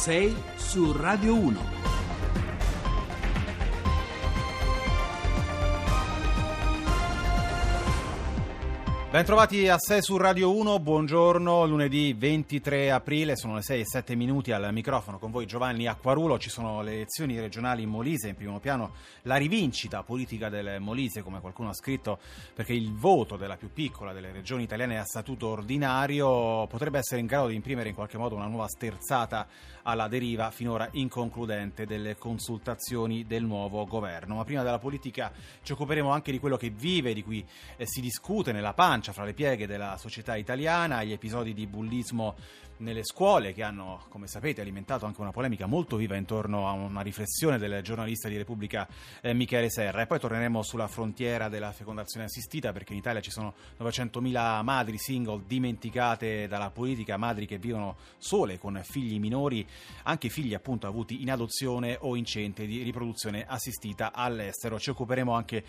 [0.00, 1.79] 6 su Radio 1.
[9.10, 14.14] Bentrovati a 6 su Radio 1, buongiorno, lunedì 23 aprile, sono le 6 e 7
[14.14, 18.36] minuti al microfono con voi Giovanni Acquarulo, ci sono le elezioni regionali in Molise, in
[18.36, 22.20] primo piano la rivincita politica del Molise, come qualcuno ha scritto,
[22.54, 27.26] perché il voto della più piccola delle regioni italiane a statuto ordinario potrebbe essere in
[27.26, 29.48] grado di imprimere in qualche modo una nuova sterzata
[29.82, 34.36] alla deriva finora inconcludente delle consultazioni del nuovo governo.
[34.36, 35.32] Ma prima della politica
[35.62, 37.44] ci occuperemo anche di quello che vive, di cui
[37.76, 42.36] eh, si discute nella pancia fra le pieghe della società italiana, gli episodi di bullismo
[42.80, 47.00] nelle scuole che hanno, come sapete, alimentato anche una polemica molto viva intorno a una
[47.00, 48.86] riflessione del giornalista di Repubblica
[49.22, 50.02] eh, Michele Serra.
[50.02, 54.98] E poi torneremo sulla frontiera della fecondazione assistita perché in Italia ci sono 900.000 madri
[54.98, 59.66] single dimenticate dalla politica, madri che vivono sole con figli minori,
[60.04, 64.78] anche figli appunto avuti in adozione o in centri di riproduzione assistita all'estero.
[64.78, 65.64] Ci occuperemo anche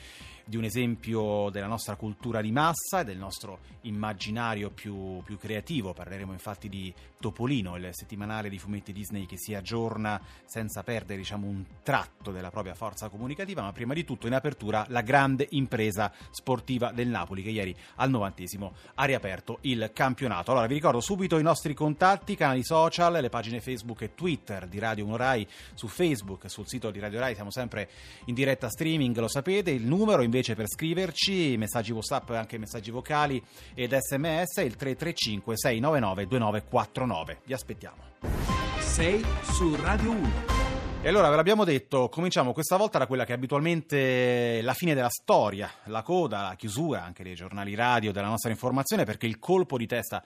[0.51, 5.93] di un esempio della nostra cultura di massa e del nostro immaginario più, più creativo.
[5.93, 11.47] Parleremo infatti di Topolino, il settimanale di fumetti Disney che si aggiorna senza perdere diciamo,
[11.47, 16.11] un tratto della propria forza comunicativa, ma prima di tutto in apertura la grande impresa
[16.31, 20.51] sportiva del Napoli che ieri al novantesimo ha riaperto il campionato.
[20.51, 24.79] Allora vi ricordo subito i nostri contatti, canali social, le pagine Facebook e Twitter di
[24.79, 27.89] Radio 1 Rai su Facebook, sul sito di Radio Rai siamo sempre
[28.25, 32.91] in diretta streaming, lo sapete, il numero invece per scriverci, messaggi WhatsApp e anche messaggi
[32.91, 33.41] vocali
[33.73, 37.09] ed sms il 335 699 2949.
[37.11, 37.41] 9.
[37.43, 37.97] Vi aspettiamo.
[38.79, 40.59] 6 su Radio 1.
[41.03, 44.93] E allora ve l'abbiamo detto, cominciamo questa volta da quella che è abitualmente la fine
[44.93, 49.39] della storia, la coda, la chiusura anche dei giornali radio, della nostra informazione, perché il
[49.39, 50.23] colpo di testa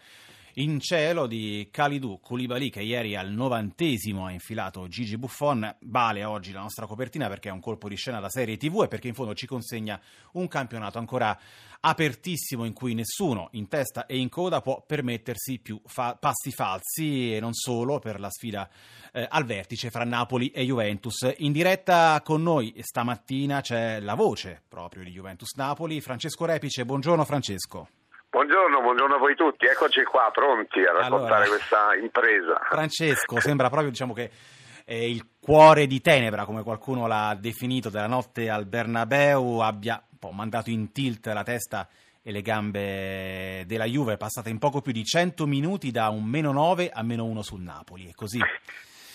[0.58, 6.54] in cielo di Kalidou Koulibaly che ieri al novantesimo ha infilato Gigi Buffon vale oggi
[6.54, 9.14] la nostra copertina perché è un colpo di scena da serie tv e perché in
[9.14, 10.00] fondo ci consegna
[10.34, 11.38] un campionato ancora
[11.82, 17.36] apertissimo in cui nessuno in testa e in coda può permettersi più fa- passi falsi
[17.36, 18.70] e non solo per la sfida
[19.12, 21.34] eh, al vertice fra Napoli e Juventus.
[21.40, 26.86] In diretta con noi stamattina c'è la voce proprio di Juventus Napoli, Francesco Repice.
[26.86, 27.95] Buongiorno Francesco.
[28.36, 32.60] Buongiorno, buongiorno a voi tutti, eccoci qua pronti a raccontare allora, questa impresa.
[32.70, 34.30] Francesco, sembra proprio diciamo che
[34.84, 40.70] eh, il cuore di tenebra, come qualcuno l'ha definito, della notte al Bernabeu abbia mandato
[40.70, 41.88] in tilt la testa
[42.22, 46.52] e le gambe della Juve, passata in poco più di 100 minuti da un meno
[46.52, 48.10] 9 a meno 1 sul Napoli.
[48.10, 48.40] È così.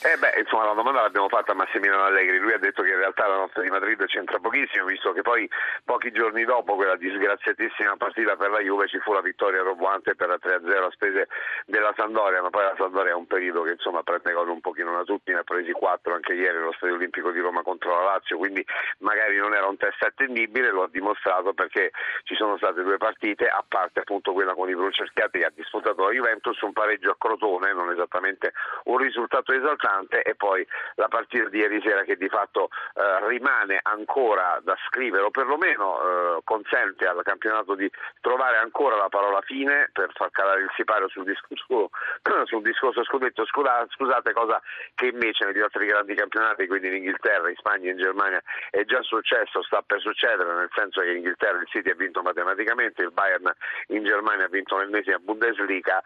[0.02, 2.96] Eh beh, insomma, la domanda l'abbiamo fatta a Massimiliano Allegri, lui ha detto che in
[2.96, 5.46] realtà la notte di Madrid c'entra pochissimo, visto che poi
[5.84, 10.28] pochi giorni dopo quella disgraziatissima partita per la Juve ci fu la vittoria roboante per
[10.28, 11.28] la 3-0 a spese
[11.66, 14.90] della Sandoria, ma poi la Sandoria è un periodo che insomma prende cose un pochino
[14.96, 18.04] da tutti, ne ha presi 4 anche ieri nello Stadio Olimpico di Roma contro la
[18.14, 18.64] Lazio, quindi
[19.00, 21.90] magari non era un test attendibile, lo ha dimostrato perché
[22.24, 26.06] ci sono state due partite, a parte appunto quella con i Brucerchiati che ha disputato
[26.06, 31.08] la Juventus, un pareggio a Crotone, non esattamente un risultato esaltante importante e poi la
[31.08, 36.40] partita di ieri sera che di fatto eh, rimane ancora da scrivere o perlomeno eh,
[36.44, 37.90] consente al campionato di
[38.20, 41.90] trovare ancora la parola fine per far calare il sipario sul discorso,
[42.44, 43.44] sul discorso scudetto.
[43.44, 44.60] Scusate cosa
[44.94, 49.02] che invece negli altri grandi campionati quindi in Inghilterra, in Spagna in Germania è già
[49.02, 53.12] successo, sta per succedere nel senso che in Inghilterra il City ha vinto matematicamente, il
[53.12, 53.50] Bayern
[53.88, 56.02] in Germania ha vinto l'ennesima Bundesliga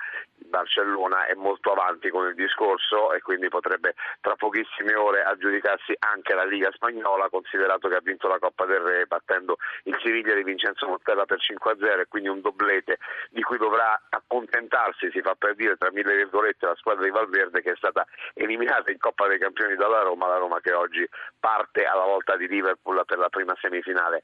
[0.55, 3.74] Barcellona è molto avanti con il discorso e quindi potrebbe
[4.21, 8.81] tra pochissime ore aggiudicarsi anche la Liga Spagnola, considerato che ha vinto la Coppa del
[8.81, 12.99] Re battendo il Siviglia di Vincenzo Montella per 5-0 e quindi un doblete
[13.31, 17.63] di cui dovrà accontentarsi, si fa per dire tra mille virgolette, la squadra di Valverde
[17.63, 21.07] che è stata eliminata in Coppa dei Campioni dalla Roma, la Roma che oggi
[21.39, 24.23] parte alla volta di Liverpool per la prima semifinale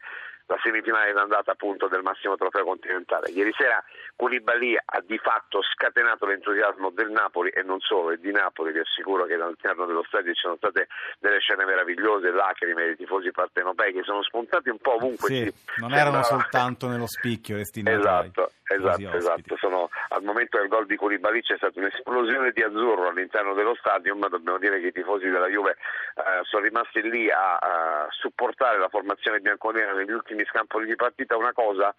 [0.50, 3.30] la semifinale d'andata appunto del massimo trofeo continentale.
[3.30, 3.82] Ieri sera
[4.20, 8.80] Koulibaly ha di fatto scatenato l'entusiasmo del Napoli e non solo, e di Napoli, vi
[8.80, 10.88] assicuro che all'interno dello stadio ci sono state
[11.18, 15.28] delle scene meravigliose, lacrime dei tifosi partenopei che sono spuntati un po' ovunque.
[15.28, 17.96] Sì, non erano soltanto nello spicchio destinati.
[17.96, 19.56] Esatto, esatto, esatto.
[19.56, 24.14] Sono, al momento del gol di Koulibaly c'è stata un'esplosione di azzurro all'interno dello stadio,
[24.16, 28.78] ma dobbiamo dire che i tifosi della Juve eh, sono rimasti lì a, a supportare
[28.78, 31.94] la formazione bianconera negli ultimi ultimi scampoli di partita una cosa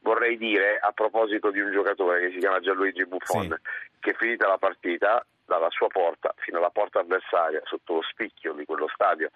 [0.00, 3.98] vorrei dire a proposito di un giocatore che si chiama Gianluigi Buffon sì.
[4.00, 8.64] che finita la partita dalla sua porta fino alla porta avversaria sotto lo spicchio di
[8.64, 9.30] quello stadio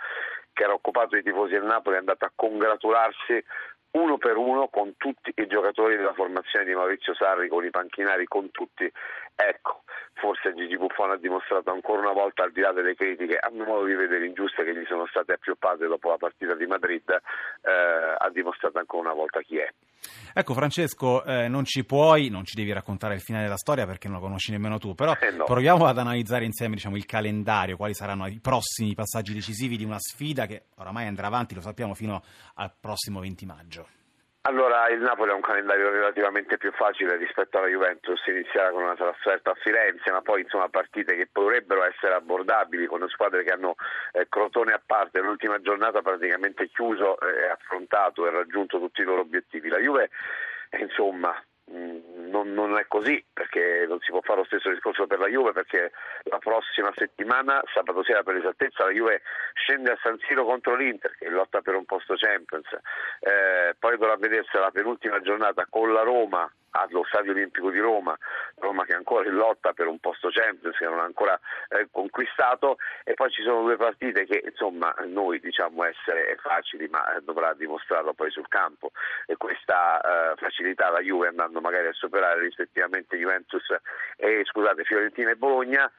[0.52, 3.44] che era occupato dai tifosi del Napoli è andato a congratularsi
[3.92, 8.24] uno per uno con tutti i giocatori della formazione di Maurizio Sarri, con i panchinari,
[8.26, 8.90] con tutti.
[9.34, 9.82] Ecco,
[10.14, 13.64] forse Gigi Buffon ha dimostrato ancora una volta, al di là delle critiche, a mio
[13.64, 17.20] modo di vedere ingiuste che gli sono state appioppate dopo la partita di Madrid, eh,
[18.31, 19.69] ha dimostrato ancora una volta chi è.
[20.32, 24.09] Ecco Francesco, eh, non ci puoi, non ci devi raccontare il finale della storia perché
[24.09, 25.44] non lo conosci nemmeno tu, però Eh, no.
[25.44, 29.99] proviamo ad analizzare insieme diciamo, il calendario, quali saranno i prossimi passaggi decisivi di una
[29.99, 32.23] sfida che oramai andrà avanti, lo sappiamo, fino
[32.55, 33.87] al prossimo 20 maggio.
[34.42, 38.94] Allora, il Napoli ha un calendario relativamente più facile rispetto alla Juventus, inizierà con una
[38.94, 43.75] trasferta a Firenze, ma poi insomma partite che potrebbero essere abbordabili con squadre che hanno
[44.12, 49.20] eh, Crotone a parte, l'ultima giornata praticamente chiuso e affrontato e raggiunto tutti i loro
[49.20, 49.69] obiettivi.
[49.69, 50.08] La Juve,
[50.70, 51.34] eh, insomma,
[51.70, 55.52] non, non è così perché non si può fare lo stesso discorso per la Juve
[55.52, 55.93] perché
[56.25, 59.22] la prossima settimana, sabato sera per esattezza, la Juve
[59.55, 62.67] scende a San Siro contro l'Inter che lotta per un posto Champions,
[63.20, 68.17] eh, poi dovrà vedersi la penultima giornata con la Roma allo Stadio Olimpico di Roma,
[68.56, 71.38] Roma che è ancora in lotta per un posto Champions che non ha ancora
[71.69, 72.76] eh, conquistato.
[73.05, 77.55] E poi ci sono due partite che insomma noi diciamo essere facili ma eh, dovrà
[77.55, 78.93] dimostrarlo poi sul campo.
[79.26, 83.64] E questa eh, facilità la Juve andando magari a superare rispettivamente Juventus
[84.17, 85.90] e scusate Fiorentina e Bologna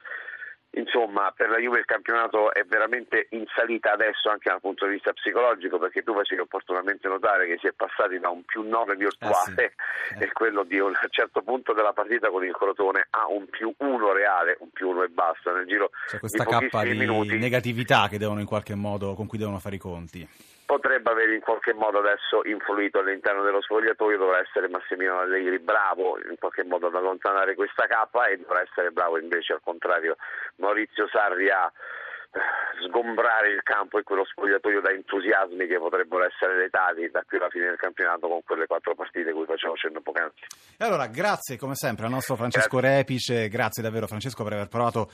[0.74, 4.92] Insomma, per la Juve il campionato è veramente in salita adesso anche dal punto di
[4.92, 8.96] vista psicologico perché tu facevi opportunamente notare che si è passati da un più 9
[8.96, 9.74] virtuale
[10.16, 13.72] Eh e quello di un certo punto della partita con il Crotone a un più
[13.76, 17.38] 1 reale, un più 1 e basta nel giro questa di cappa pochissimi di minuti.
[17.38, 20.26] negatività che devono in qualche modo, con cui devono fare i conti.
[20.72, 26.16] Potrebbe aver in qualche modo adesso influito all'interno dello spogliatoio, dovrà essere Massimiliano Allegri bravo
[26.16, 30.16] in qualche modo ad allontanare questa cappa e dovrà essere bravo invece al contrario
[30.56, 32.40] Maurizio Sarri a eh,
[32.88, 37.50] sgombrare il campo e quello spogliatoio da entusiasmi che potrebbero essere letati da qui alla
[37.50, 40.46] fine del campionato con quelle quattro partite cui facevo cenno poc'anzi.
[40.78, 45.10] E allora, grazie come sempre al nostro Francesco Repice, grazie davvero Francesco per aver provato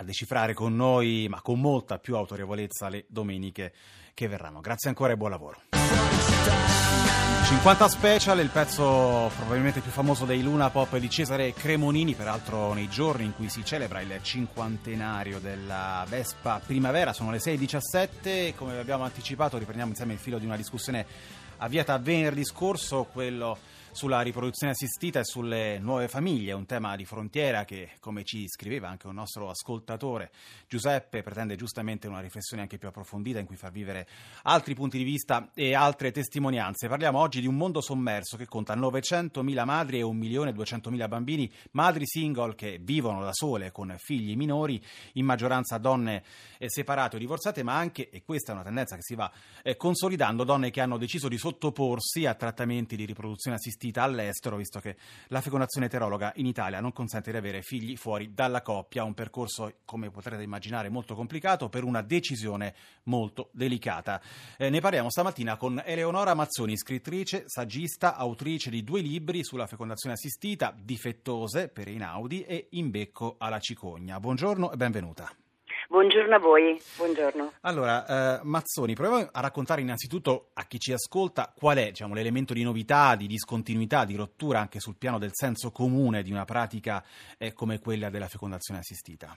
[0.00, 3.72] a decifrare con noi, ma con molta più autorevolezza, le domeniche
[4.14, 4.60] che verranno.
[4.60, 5.60] Grazie ancora e buon lavoro.
[7.48, 12.88] 50 Special, il pezzo probabilmente più famoso dei Luna Pop di Cesare Cremonini, peraltro nei
[12.88, 19.04] giorni in cui si celebra il cinquantenario della Vespa Primavera, sono le 6.17, come abbiamo
[19.04, 21.06] anticipato riprendiamo insieme il filo di una discussione
[21.56, 23.56] avviata venerdì scorso, quello
[23.98, 28.88] sulla riproduzione assistita e sulle nuove famiglie, un tema di frontiera che, come ci scriveva
[28.88, 30.30] anche un nostro ascoltatore,
[30.68, 34.06] Giuseppe, pretende giustamente una riflessione anche più approfondita in cui far vivere
[34.44, 36.86] altri punti di vista e altre testimonianze.
[36.86, 42.54] Parliamo oggi di un mondo sommerso che conta 900.000 madri e 1.200.000 bambini, madri single
[42.54, 44.80] che vivono da sole con figli minori,
[45.14, 46.22] in maggioranza donne
[46.58, 49.28] eh, separate o divorziate, ma anche, e questa è una tendenza che si va
[49.64, 54.80] eh, consolidando, donne che hanno deciso di sottoporsi a trattamenti di riproduzione assistita all'estero, visto
[54.80, 54.96] che
[55.28, 59.78] la fecondazione eterologa in Italia non consente di avere figli fuori dalla coppia, un percorso,
[59.84, 62.74] come potrete immaginare, molto complicato per una decisione
[63.04, 64.20] molto delicata.
[64.56, 70.14] Eh, ne parliamo stamattina con Eleonora Mazzoni, scrittrice, saggista, autrice di due libri sulla fecondazione
[70.14, 74.20] assistita, Difettose per Einaudi e In becco alla cicogna.
[74.20, 75.47] Buongiorno e benvenuta.
[75.90, 77.52] Buongiorno a voi, buongiorno.
[77.62, 82.52] Allora, eh, Mazzoni, proviamo a raccontare innanzitutto a chi ci ascolta qual è diciamo, l'elemento
[82.52, 87.02] di novità, di discontinuità, di rottura anche sul piano del senso comune di una pratica
[87.38, 89.34] eh, come quella della fecondazione assistita.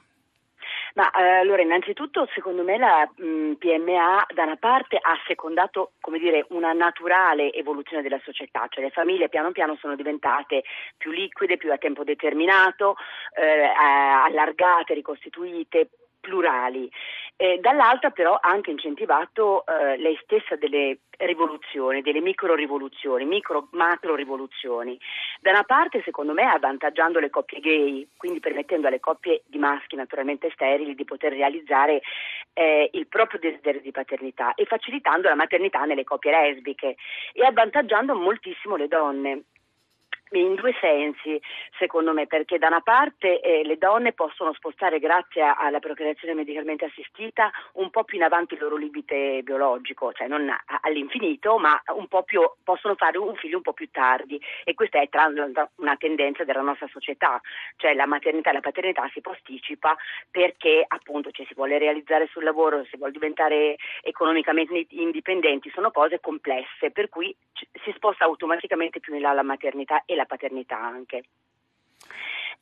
[0.95, 6.19] Ma eh, allora, innanzitutto, secondo me la mh, PMA da una parte ha secondato, come
[6.19, 10.63] dire, una naturale evoluzione della società, cioè le famiglie piano piano sono diventate
[10.97, 12.97] più liquide, più a tempo determinato,
[13.35, 16.89] eh, allargate, ricostituite, plurali.
[17.35, 23.67] Eh, dall'altra però ha anche incentivato eh, lei stessa delle rivoluzioni, delle micro rivoluzioni, micro
[23.71, 24.97] macro rivoluzioni.
[25.39, 29.95] Da una parte secondo me avvantaggiando le coppie gay, quindi permettendo alle coppie di maschi
[29.95, 32.01] naturalmente sterili di poter realizzare
[32.53, 36.95] eh, il proprio desiderio di paternità e facilitando la maternità nelle coppie lesbiche
[37.33, 39.43] e avvantaggiando moltissimo le donne
[40.31, 41.41] in due sensi,
[41.77, 46.85] secondo me, perché da una parte eh, le donne possono spostare, grazie alla procreazione medicalmente
[46.85, 51.81] assistita, un po' più in avanti il loro limite biologico, cioè non all'infinito, ma
[52.25, 54.39] più, possono fare un figlio un po' più tardi.
[54.63, 55.09] E questa è
[55.75, 57.41] una tendenza della nostra società,
[57.77, 59.95] cioè la maternità e la paternità si posticipa
[60.29, 66.19] perché appunto cioè, si vuole realizzare sul lavoro, si vuole diventare economicamente indipendenti, sono cose
[66.19, 67.35] complesse, per cui
[67.83, 71.23] si sposta automaticamente più in là la maternità e la paternità anche.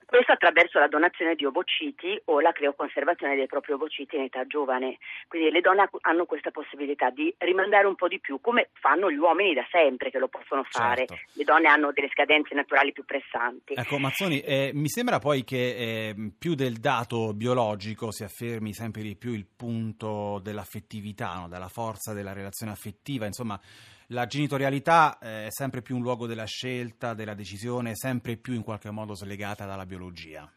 [0.09, 4.97] questo attraverso la donazione di ovociti o la crioconservazione dei propri ovociti in età giovane.
[5.27, 9.17] Quindi le donne hanno questa possibilità di rimandare un po' di più, come fanno gli
[9.17, 11.05] uomini da sempre che lo possono fare.
[11.05, 11.15] Certo.
[11.33, 13.73] Le donne hanno delle scadenze naturali più pressanti.
[13.75, 19.03] Ecco, Mazzoni, eh, mi sembra poi che eh, più del dato biologico si affermi sempre
[19.03, 21.47] di più il punto dell'affettività, no?
[21.47, 23.59] della forza della relazione affettiva, insomma
[24.11, 28.63] la genitorialità eh, è sempre più un luogo della scelta, della decisione, sempre più in
[28.63, 30.51] qualche modo slegata dalla biologia.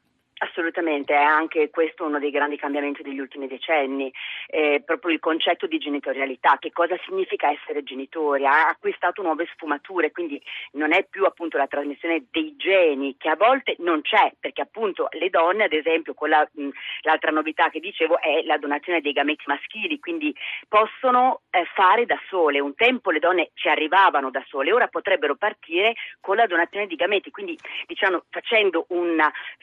[0.53, 4.13] Assolutamente, è anche questo uno dei grandi cambiamenti degli ultimi decenni,
[4.49, 10.13] eh, proprio il concetto di genitorialità, che cosa significa essere genitori, ha acquistato nuove sfumature,
[10.13, 10.41] quindi
[10.73, 15.09] non è più appunto la trasmissione dei geni, che a volte non c'è, perché appunto
[15.13, 16.69] le donne, ad esempio, con la, mh,
[17.01, 20.37] l'altra novità che dicevo è la donazione dei gameti maschili, quindi
[20.69, 25.35] possono eh, fare da sole, un tempo le donne ci arrivavano da sole, ora potrebbero
[25.35, 29.19] partire con la donazione di gameti, quindi diciamo facendo un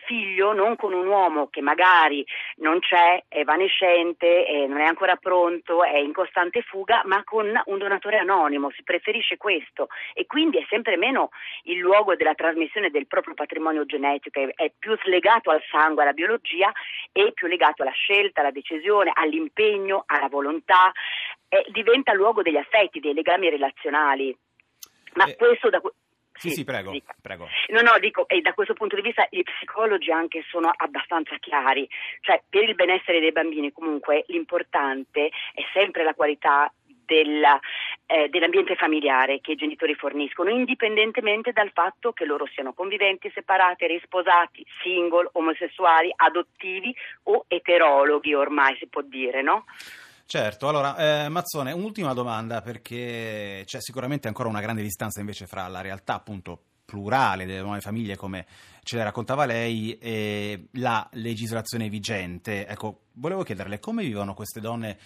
[0.08, 2.26] figlio non con un uomo che magari
[2.58, 7.52] non c'è, è evanescente, è, non è ancora pronto, è in costante fuga, ma con
[7.66, 11.32] un donatore anonimo, si preferisce questo e quindi è sempre meno
[11.64, 16.14] il luogo della trasmissione del proprio patrimonio genetico, è, è più slegato al sangue, alla
[16.14, 16.72] biologia
[17.12, 20.92] e più legato alla scelta, alla decisione, all'impegno, alla volontà,
[21.72, 24.36] diventa luogo degli affetti, dei legami relazionali.
[25.16, 25.36] Ma eh.
[25.36, 25.82] questo da,
[26.40, 27.48] sì, sì, prego, prego.
[27.68, 31.88] No, no, dico, e da questo punto di vista i psicologi anche sono abbastanza chiari,
[32.22, 36.72] cioè per il benessere dei bambini comunque l'importante è sempre la qualità
[37.10, 37.60] della,
[38.06, 43.88] eh, dell'ambiente familiare che i genitori forniscono, indipendentemente dal fatto che loro siano conviventi, separati,
[43.88, 49.66] risposati, single, omosessuali, adottivi o eterologhi ormai si può dire, no?
[50.32, 55.68] Certo, allora eh, Mazzone, un'ultima domanda perché c'è sicuramente ancora una grande distanza invece fra
[55.68, 58.46] la realtà appunto plurale delle nuove famiglie come
[58.84, 62.68] ce le raccontava lei e la legislazione vigente.
[62.68, 65.00] Ecco, volevo chiederle come vivono queste donne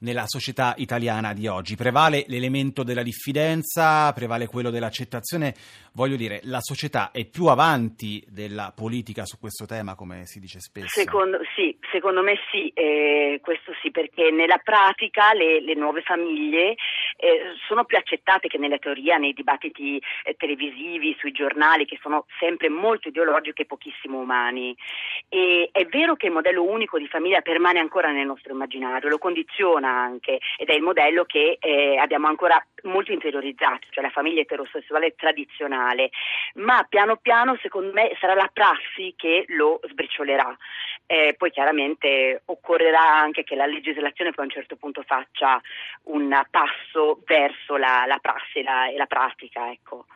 [0.00, 1.74] nella società italiana di oggi?
[1.74, 5.54] Prevale l'elemento della diffidenza, prevale quello dell'accettazione?
[5.92, 10.60] Voglio dire, la società è più avanti della politica su questo tema, come si dice
[10.60, 10.86] spesso?
[10.88, 16.74] Secondo, sì, secondo me sì, eh, questo sì, perché nella pratica le, le nuove famiglie
[17.16, 22.26] eh, sono più accettate che nella teoria, nei dibattiti eh, televisivi, sui giornali, che sono
[22.38, 24.76] sempre molto ideologiche e pochissimo umani.
[25.28, 29.18] E è vero che il modello unico di famiglia permane ancora nel nostro immaginario, lo
[29.18, 34.42] condiziona anche ed è il modello che eh, abbiamo ancora molto interiorizzato, cioè la famiglia
[34.42, 36.10] eterosessuale tradizionale,
[36.54, 40.56] ma piano piano secondo me sarà la prassi che lo sbriciolerà.
[41.10, 41.77] Eh, poi chiaramente
[42.46, 45.60] occorrerà anche che la legislazione poi a un certo punto faccia
[46.04, 49.70] un passo verso la, la prassi e la, e la pratica.
[49.70, 50.06] Ecco.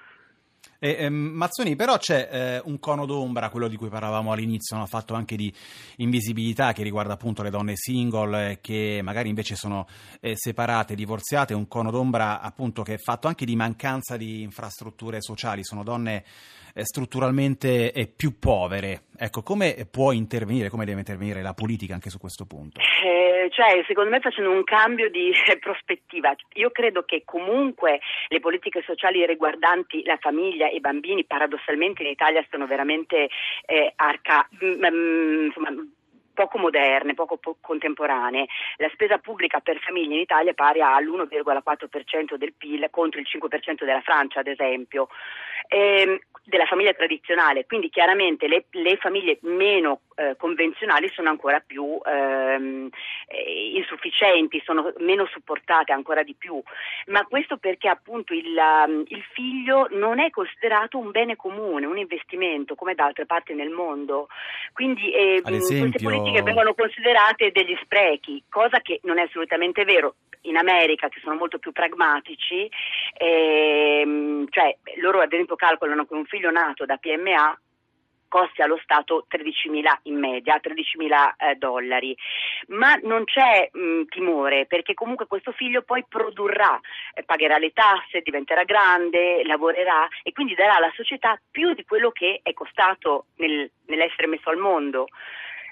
[0.84, 4.84] Eh, eh, Mazzoni, però c'è eh, un cono d'ombra, quello di cui parlavamo all'inizio, no?
[4.86, 5.54] fatto anche di
[5.98, 9.86] invisibilità che riguarda appunto le donne single eh, che magari invece sono
[10.18, 15.20] eh, separate, divorziate, un cono d'ombra appunto che è fatto anche di mancanza di infrastrutture
[15.20, 16.24] sociali, sono donne
[16.74, 19.02] eh, strutturalmente più povere.
[19.16, 22.80] Ecco, come può intervenire, come deve intervenire la politica anche su questo punto?
[22.80, 26.34] Eh, cioè, secondo me facendo un cambio di prospettiva.
[26.54, 32.10] Io credo che comunque le politiche sociali riguardanti la famiglia e i bambini, paradossalmente in
[32.10, 33.28] Italia sono veramente
[33.66, 35.70] eh, arca, mh, mh, insomma,
[36.32, 38.46] poco moderne, poco po- contemporanee.
[38.76, 43.84] La spesa pubblica per famiglia in Italia è pari all'1,4% del PIL contro il 5%
[43.84, 45.08] della Francia, ad esempio.
[45.68, 52.00] Ehm, della famiglia tradizionale, quindi chiaramente le, le famiglie meno eh, convenzionali sono ancora più
[52.04, 52.88] ehm,
[53.28, 56.60] eh, insufficienti, sono meno supportate ancora di più,
[57.06, 61.96] ma questo perché appunto il, um, il, figlio non è considerato un bene comune, un
[61.96, 64.26] investimento come da altre parti nel mondo,
[64.72, 66.21] quindi eh, esempio...
[66.22, 70.14] politiche vengono considerate degli sprechi, cosa che non è assolutamente vero.
[70.44, 72.68] In America che sono molto più pragmatici,
[73.16, 77.56] ehm, cioè loro ad esempio calcolano che un figlio nato da PMA
[78.26, 82.16] costi allo Stato 13.000 in media, 13.000 eh, dollari,
[82.68, 86.80] ma non c'è mh, timore perché comunque questo figlio poi produrrà,
[87.12, 92.10] eh, pagherà le tasse, diventerà grande, lavorerà e quindi darà alla società più di quello
[92.10, 95.08] che è costato nel, nell'essere messo al mondo.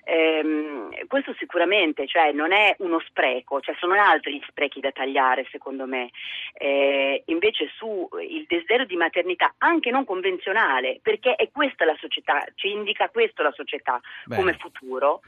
[0.05, 5.47] Ehm, questo sicuramente cioè, non è uno spreco, cioè, sono altri gli sprechi da tagliare
[5.51, 6.11] secondo me.
[6.55, 8.09] Eh, invece sul
[8.47, 13.53] desiderio di maternità, anche non convenzionale, perché è questa la società, ci indica questo la
[13.53, 14.41] società Bene.
[14.41, 15.21] come futuro.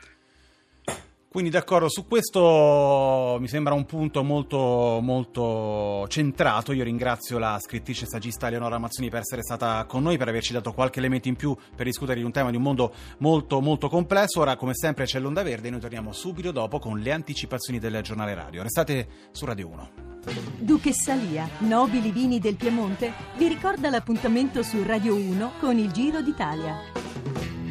[1.33, 6.73] Quindi d'accordo, su questo mi sembra un punto molto, molto centrato.
[6.73, 10.53] Io ringrazio la scrittrice e saggista Eleonora Mazzoni per essere stata con noi, per averci
[10.53, 13.89] dato qualche elemento in più per discutere di un tema di un mondo molto, molto
[13.89, 14.41] complesso.
[14.41, 18.03] Ora, come sempre, c'è l'Onda Verde e noi torniamo subito dopo con le anticipazioni del
[18.03, 18.63] giornale radio.
[18.63, 19.91] Restate su Radio 1.
[20.59, 26.21] Duchessa Lia, nobili vini del Piemonte, vi ricorda l'appuntamento su Radio 1 con il Giro
[26.21, 27.62] d'Italia.